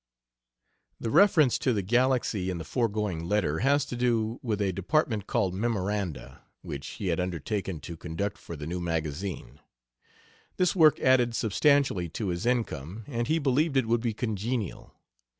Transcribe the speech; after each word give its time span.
The 0.99 1.11
reference 1.11 1.59
to 1.59 1.73
the 1.73 1.83
Galaxy 1.83 2.49
in 2.49 2.57
the 2.57 2.63
foregoing 2.63 3.25
letter 3.25 3.59
has 3.59 3.85
to 3.85 3.95
do 3.95 4.39
with 4.41 4.59
a 4.59 4.71
department 4.73 5.27
called 5.27 5.53
Memoranda, 5.53 6.41
which 6.63 6.87
he 6.97 7.09
had 7.09 7.19
undertaken 7.19 7.79
to 7.81 7.95
conduct 7.95 8.39
for 8.39 8.55
the 8.55 8.65
new 8.65 8.79
magazine. 8.81 9.59
This 10.57 10.75
work 10.75 10.99
added 11.01 11.35
substantially 11.35 12.09
to 12.17 12.29
his 12.29 12.47
income, 12.47 13.03
and 13.05 13.27
he 13.27 13.37
believed 13.37 13.77
it 13.77 13.85
would 13.85 14.01
be 14.01 14.15
congenial. 14.15 14.91